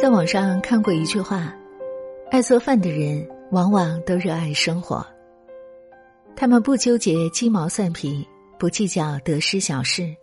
[0.00, 1.54] 在网上看过一句话
[2.32, 5.06] ：“爱做饭的人往往都热爱生活。
[6.34, 8.26] 他们不纠结鸡毛蒜皮，
[8.58, 10.16] 不计较得失小事，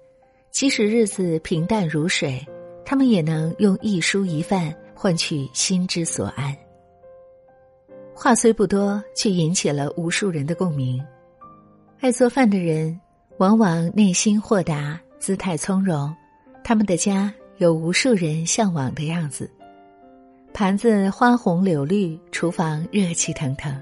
[0.49, 2.43] 即使日子平淡如水，
[2.83, 6.57] 他们也能用一蔬一饭换取心之所安。”
[8.15, 10.99] 话虽不多，却引起了无数人的共鸣。
[11.99, 12.99] 爱做饭的人，
[13.37, 16.11] 往往内心豁达，姿态从容，
[16.63, 19.47] 他们的家有无数人向往的样子。
[20.53, 23.79] 盘子花红柳绿，厨房热气腾腾。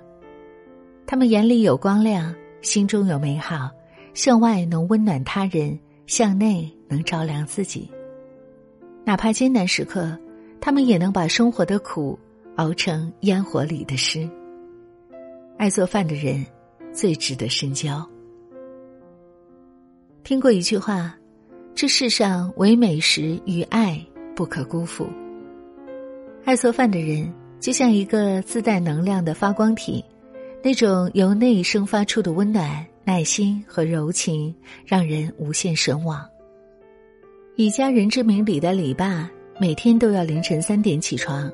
[1.07, 3.69] 他们眼里有光亮，心中有美好，
[4.13, 7.89] 向外能温暖他人，向内能照亮自己。
[9.05, 10.17] 哪怕艰难时刻，
[10.59, 12.19] 他们也能把生活的苦
[12.57, 14.29] 熬成烟火里的诗。
[15.57, 16.45] 爱做饭的人，
[16.91, 18.05] 最值得深交。
[20.23, 21.15] 听过一句话
[21.73, 24.05] ：“这世上唯美食与爱
[24.35, 25.07] 不可辜负。”
[26.45, 30.05] 爱做饭的人就像一个自带能量的发光体，
[30.63, 34.53] 那种由内生发出的温暖、耐心和柔情，
[34.85, 36.23] 让人无限神往。
[37.55, 39.27] 以家人之名里的李爸，
[39.59, 41.51] 每天都要凌晨三点起床，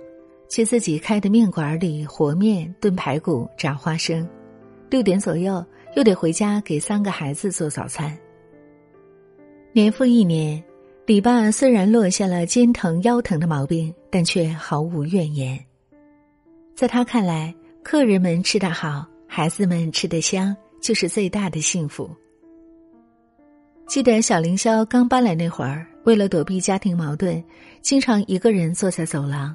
[0.50, 4.28] 去自己开的面馆里和面、炖排骨、炸花生，
[4.90, 8.14] 六点左右又得回家给三个孩子做早餐。
[9.72, 10.62] 年复一年。
[11.12, 15.60] 李爸虽然落下了肩疼腰疼的毛病，但却毫无怨言。
[16.74, 17.54] 在他看来，
[17.84, 22.10] 客人们吃得好，孩子们吃得香，就是最大的幸福。
[23.88, 27.44] 记得小凌霄刚搬来那会儿，为了躲避家庭矛盾，
[27.82, 29.54] 经常一个人坐在走廊。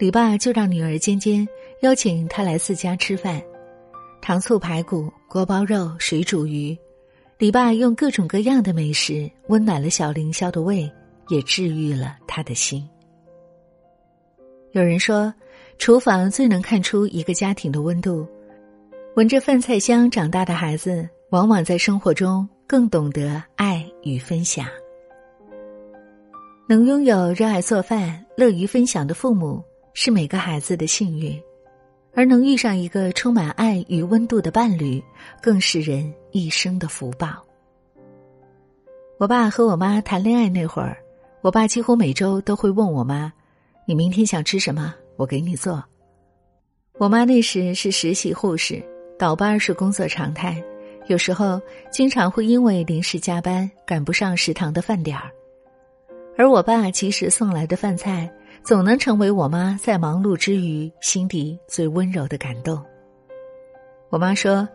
[0.00, 1.46] 李爸就让女儿尖尖
[1.82, 3.40] 邀请他来自家吃饭，
[4.20, 6.76] 糖醋排骨、锅包肉、水煮鱼。
[7.42, 10.88] 李爸用各种各样的美食温暖了小凌霄的胃，
[11.28, 12.88] 也治愈了他的心。
[14.70, 15.34] 有人说，
[15.76, 18.24] 厨房最能看出一个家庭的温度。
[19.16, 24.64] 闻着饭菜香长大的孩子，往往在生活中更懂得爱与分享。
[26.68, 29.60] 能拥有热爱做饭、乐于分享的父母，
[29.94, 31.36] 是每个孩子的幸运。
[32.14, 35.02] 而能遇上一个充满爱与温度的伴侣，
[35.42, 37.44] 更是人一生的福报。
[39.18, 40.96] 我爸和我妈谈恋爱那会儿，
[41.40, 43.32] 我爸几乎每周都会问我妈
[43.86, 44.92] ：“你明天想吃什么？
[45.16, 45.84] 我给你做。”
[46.98, 48.82] 我妈那时是实习护士，
[49.18, 50.62] 倒班是工作常态，
[51.06, 51.60] 有时候
[51.90, 55.30] 经常会因为临时加班赶不上食堂的饭点儿，
[56.36, 58.28] 而我爸及时送来的饭菜。
[58.64, 62.80] 总能成为我妈在忙碌之余心底最温柔的感动。
[64.08, 64.68] 我妈说：“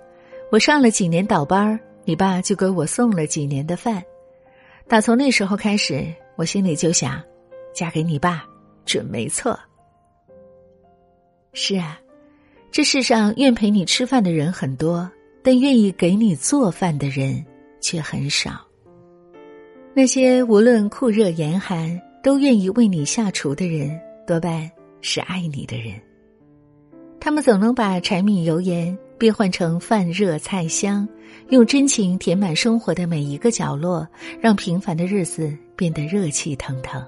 [0.49, 4.03] 我上了几年倒班，你爸就给我送了几年的饭。
[4.87, 7.21] 打从那时候开始，我心里就想，
[7.73, 8.45] 嫁给你爸
[8.85, 9.59] 准没错。”
[11.53, 11.99] 是啊，
[12.71, 15.09] 这世上愿陪你吃饭的人很多，
[15.43, 17.45] 但愿意给你做饭的人
[17.81, 18.65] 却很少。
[19.93, 21.99] 那些无论酷热严寒。
[22.23, 24.69] 都愿意为你下厨的人，多半
[24.99, 25.93] 是爱你的人。
[27.21, 31.07] 他们总能把柴米油盐变换成饭热菜香，
[31.49, 34.07] 用真情填满生活的每一个角落，
[34.39, 37.03] 让平凡的日子变得热气腾腾。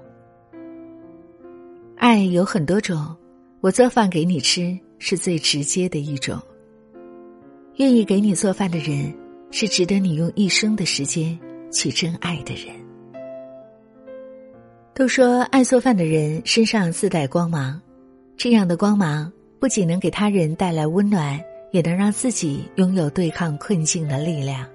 [1.96, 3.16] 爱有很多种，
[3.60, 6.40] 我做饭给你吃是最直接的一种。
[7.76, 9.14] 愿意给你做饭的人，
[9.50, 11.38] 是值得你用一生的时间
[11.70, 12.74] 去真爱的人。
[14.92, 17.80] 都说爱做饭的人身上自带光芒，
[18.36, 24.66] 这样的光芒不仅能给他人带来温暖，也能让自己拥有对抗困境的力量。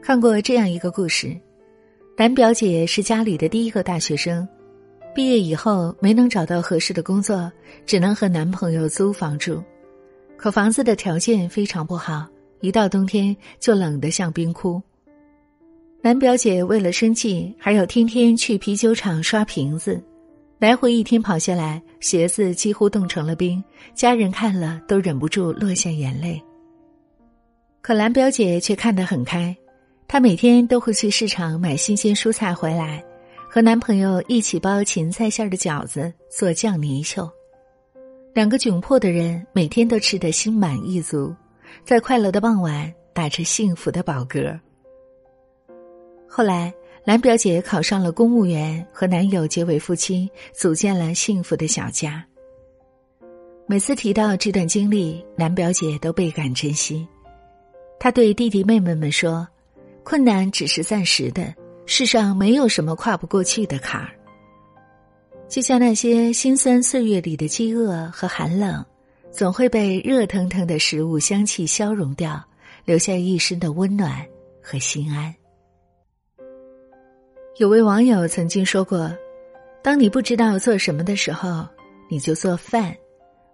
[0.00, 1.36] 看过这样一个故事：
[2.16, 4.46] 男表姐是家里的第一个大学生，
[5.14, 7.50] 毕业以后没能找到合适的工作，
[7.84, 9.62] 只能和男朋友租房住。
[10.36, 12.26] 可房子的条件非常不好，
[12.60, 14.80] 一到冬天就冷得像冰窟。
[16.00, 20.00] 男表姐为了生计，还要天天去啤酒厂刷瓶子，
[20.58, 23.62] 来回一天跑下来，鞋子几乎冻成了冰，
[23.94, 26.42] 家人看了都忍不住落下眼泪。
[27.80, 29.56] 可蓝表姐却看得很开，
[30.08, 33.04] 她每天都会去市场买新鲜蔬菜回来，
[33.48, 37.30] 和男朋友一起包芹菜馅的饺子，做酱泥鳅。
[38.34, 41.32] 两个窘迫的人每天都吃得心满意足，
[41.84, 44.58] 在快乐的傍晚打着幸福的饱嗝。
[46.28, 46.74] 后来，
[47.08, 52.22] 蓝表姐考上了公务员，和男友结为夫妻，组建了幸福的小家。
[53.66, 57.08] 每次提到这段经历，蓝表姐都倍感珍惜。
[57.98, 59.48] 她对弟弟妹妹们说
[60.04, 61.54] ：“困难只是暂时的，
[61.86, 64.10] 世上没有什么跨不过去的坎儿。”
[65.48, 68.84] 就像那些辛酸岁月里的饥饿和寒冷，
[69.32, 72.38] 总会被热腾腾的食物香气消融掉，
[72.84, 74.22] 留下一身的温暖
[74.60, 75.34] 和心安。
[77.58, 79.12] 有位网友曾经说过
[79.82, 81.66] ：“当你不知道做什么的时候，
[82.08, 82.96] 你就做饭，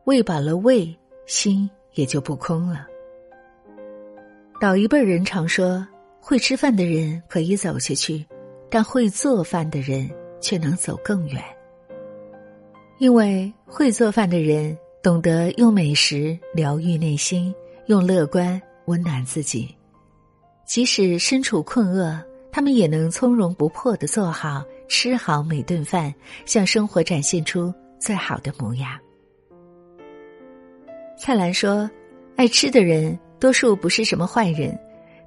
[0.04, 2.86] 喂饱了胃，心也就不空了。”
[4.60, 5.86] 老一辈人常说
[6.20, 8.22] ：“会吃饭的人可以走下去，
[8.68, 10.06] 但会做饭的人
[10.38, 11.42] 却能走更远。”
[13.00, 17.54] 因为会做饭的人懂得用美食疗愈内心，
[17.86, 19.74] 用乐观温暖自己，
[20.66, 22.22] 即使身处困厄。
[22.54, 26.14] 他们也能从容不迫的做好、吃好每顿饭，
[26.46, 28.96] 向生活展现出最好的模样。
[31.18, 31.90] 蔡澜说
[32.38, 34.78] ：“爱吃的人多数不是什么坏人，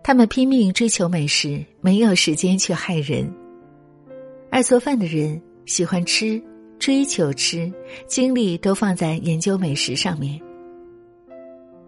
[0.02, 3.30] 他们拼命追求美食，没有时间去害人。
[4.50, 6.42] 爱做饭的人喜欢吃，
[6.80, 7.70] 追求吃，
[8.08, 10.40] 精力都放在研究美食上面。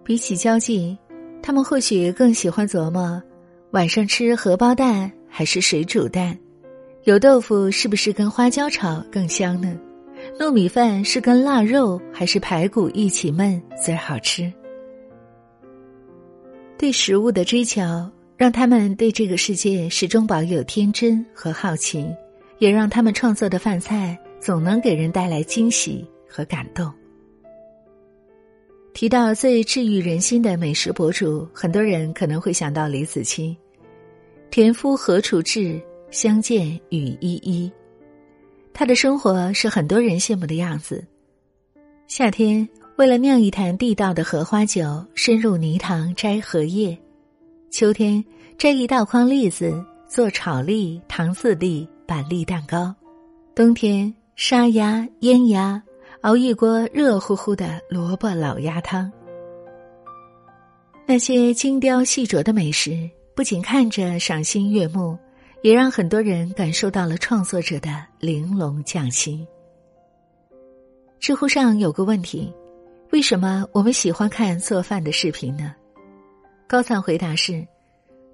[0.03, 0.97] 比起交际，
[1.41, 3.23] 他们或许更喜欢琢磨
[3.71, 5.09] 晚上吃荷包蛋。”
[5.39, 6.37] 还是水煮蛋，
[7.05, 9.73] 油豆腐是不是跟花椒炒更香呢？
[10.37, 14.51] 糯米饭是跟腊肉还是排骨一起焖最好吃？
[16.77, 17.81] 对食物的追求，
[18.35, 22.05] 让他们对这个世界始终保有天真和好奇，
[22.57, 26.91] 也让他们创作的饭菜总能给人带来惊喜和感动。
[28.93, 33.55] 提到最治愈人心的美食博主，很多人可能会想到李子柒。
[34.51, 35.79] 田夫何处至？
[36.09, 37.71] 相见雨依依。
[38.73, 41.05] 他的生活是很多人羡慕的样子。
[42.07, 42.67] 夏天，
[42.97, 46.97] 为了酿一坛地道的荷花酒，深入泥塘摘荷叶；
[47.69, 48.25] 秋天，
[48.57, 52.91] 摘一大筐栗子，做炒栗、糖渍栗、板栗蛋糕；
[53.53, 55.79] 冬天，杀鸭、腌鸭，
[56.21, 59.11] 熬一锅热乎乎的萝卜老鸭汤。
[61.05, 63.07] 那些精雕细琢的美食。
[63.39, 65.17] 不仅看着赏心悦目，
[65.61, 69.47] 也让很多人感受到了创作者的玲珑匠心。
[71.21, 72.53] 知乎上有个问题：
[73.13, 75.73] 为什么我们喜欢看做饭的视频呢？
[76.67, 77.65] 高赞回答是：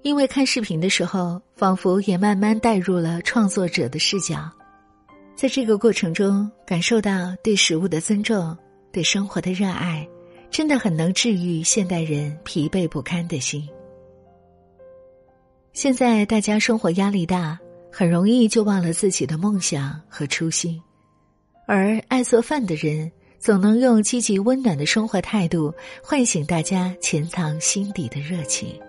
[0.02, 4.50] 因为看视频的时候，仿佛也慢慢带入了创作者的视角，
[5.36, 8.58] 在这个过程中，感受到对食物的尊重，
[8.90, 10.04] 对生活的热爱，
[10.50, 13.62] 真的很能治愈现代人疲惫不堪的心。
[15.76, 17.58] 现在大家生活压力大，
[17.92, 20.80] 很容易就忘了自己的梦想和初心，
[21.66, 25.70] 而爱做饭的人总能用积极温暖的生活态度
[26.02, 28.80] 唤醒大家潜藏心底的热情。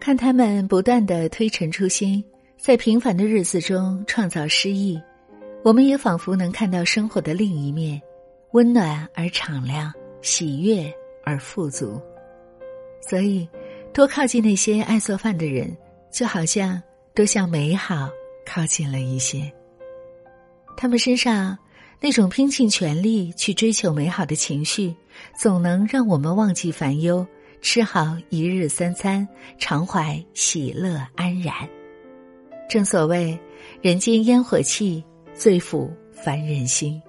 [0.00, 2.22] 看他们不断的推陈出新，
[2.56, 5.02] 在平凡的日子中创造诗意，
[5.64, 8.00] 我们也仿佛能看到生活的另一面，
[8.52, 9.92] 温暖而敞亮，
[10.22, 10.94] 喜悦
[11.24, 12.00] 而富足。
[13.00, 13.48] 所以。
[13.92, 15.76] 多靠近那些爱做饭的人，
[16.12, 16.80] 就好像
[17.14, 18.08] 多向美好
[18.46, 19.52] 靠近了一些。
[20.76, 21.58] 他们身上
[22.00, 24.94] 那种拼尽全力去追求美好的情绪，
[25.36, 27.26] 总能让我们忘记烦忧，
[27.60, 29.26] 吃好一日三餐，
[29.58, 31.54] 常怀喜乐安然。
[32.68, 33.38] 正所谓
[33.82, 35.04] “人间烟火气，
[35.34, 37.02] 最抚凡人心”。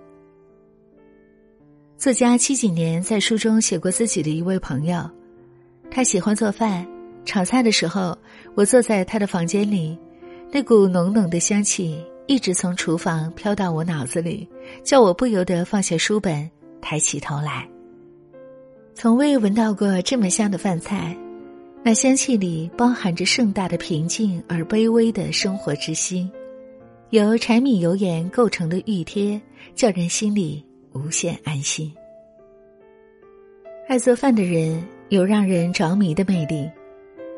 [1.96, 5.08] 作家七几年在书中写过自己的一位朋友。
[5.94, 6.88] 他喜欢做饭，
[7.26, 8.18] 炒菜的时候，
[8.56, 9.98] 我坐在他的房间里，
[10.50, 14.48] 那股浓浓的香气一直从厨房飘到我脑子里，
[14.86, 16.50] 叫我不由得放下书本，
[16.82, 17.68] 抬起头来。
[18.96, 21.14] 从未闻到过这么香的饭菜，
[21.84, 26.32] 那香气里包含着盛大的平静而卑微的生活之心，
[27.10, 29.40] 由柴米油盐构成的玉贴，
[29.76, 31.92] 叫人心里无限安心。
[33.90, 34.82] 爱做饭的人。
[35.12, 36.72] 有让人着迷的魅力，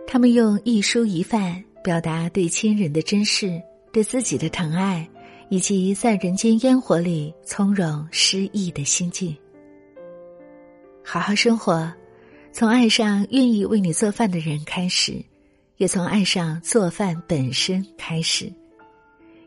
[0.06, 3.60] 他们用一蔬一饭表达对亲人的珍视、
[3.92, 5.10] 对自己的疼爱，
[5.50, 9.36] 以及在人间烟火里从容诗意的心境。
[11.04, 11.92] 好好生活，
[12.52, 15.20] 从爱上愿意为你做饭的人开始，
[15.78, 18.54] 也从爱上做饭本身开始。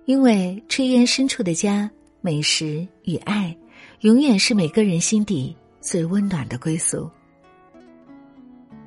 [0.05, 1.89] 因为炊烟深处的家，
[2.21, 3.57] 美食与爱，
[4.01, 7.09] 永远是每个人心底最温暖的归宿。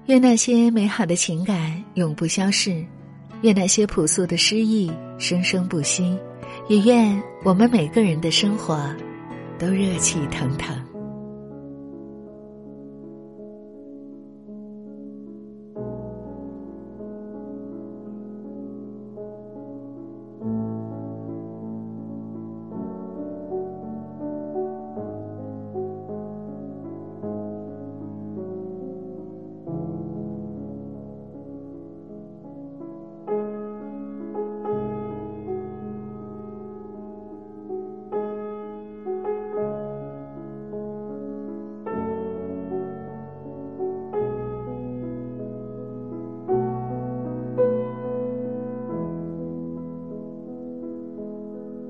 [0.10, 2.84] 愿那些美好的情感永不消逝，
[3.44, 6.18] 愿那些朴素的诗意生生不息，
[6.68, 8.84] 也愿我们每个人的生活
[9.60, 10.76] 都热气腾腾。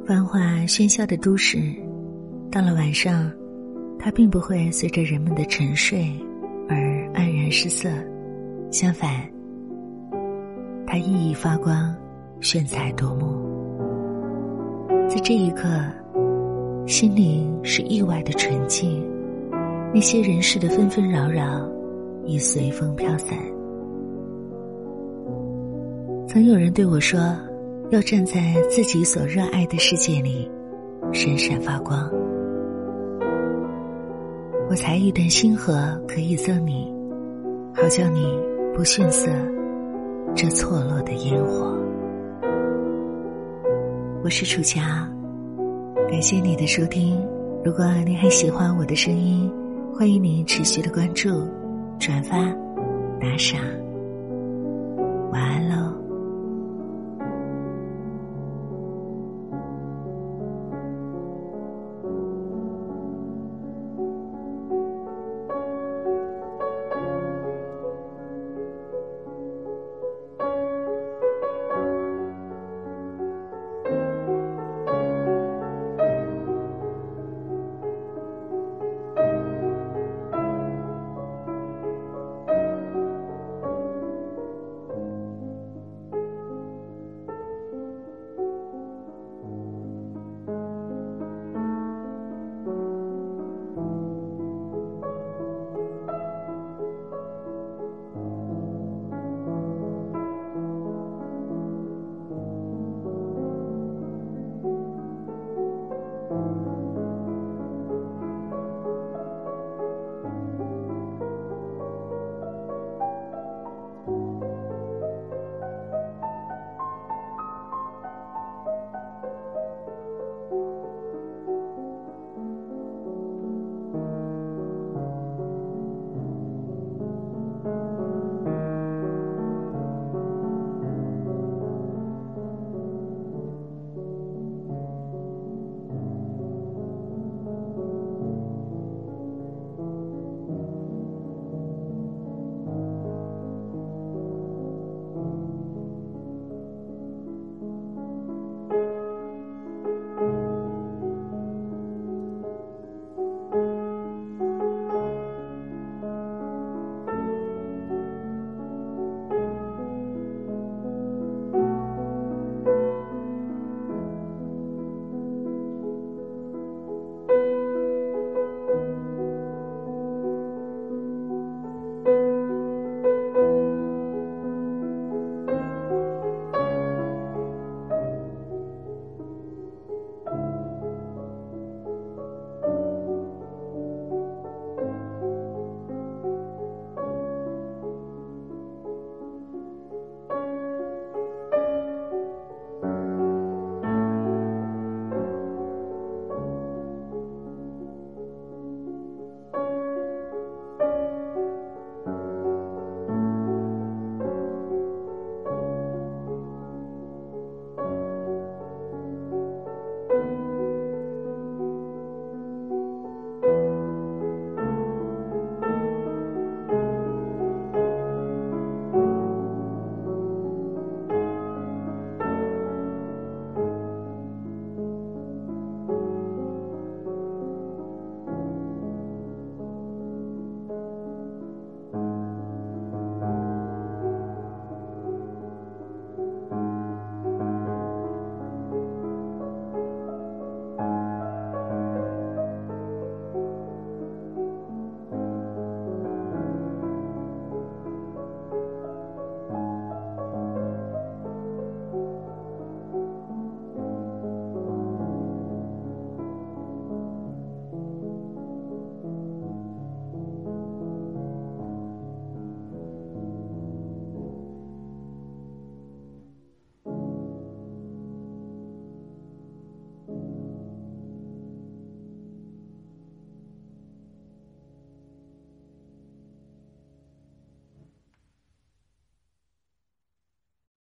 [0.09, 1.59] 繁华喧嚣的都市，
[2.49, 3.31] 到了晚上，
[3.99, 6.11] 它并不会随着人们的沉睡
[6.67, 6.75] 而
[7.13, 7.87] 黯然失色，
[8.71, 9.07] 相反，
[10.87, 11.95] 它熠熠发光，
[12.41, 13.37] 炫彩夺目。
[15.07, 15.67] 在这一刻，
[16.87, 19.07] 心灵是意外的纯净，
[19.93, 21.69] 那些人世的纷纷扰扰
[22.25, 23.37] 已随风飘散。
[26.27, 27.19] 曾有人对我说
[27.91, 30.49] ：“要站在自己所热爱的世界里，
[31.11, 32.09] 闪闪发光。”
[34.69, 36.93] 我才一段星河可以赠你，
[37.73, 38.39] 好叫你
[38.75, 39.31] 不逊色
[40.35, 41.75] 这错落的烟火。
[44.23, 44.79] 我是楚乔，
[46.07, 47.19] 感谢你的收听。
[47.65, 49.51] 如果你还喜欢我的声音，
[49.91, 51.29] 欢迎你持续的关注、
[51.97, 52.37] 转发、
[53.19, 53.59] 打赏。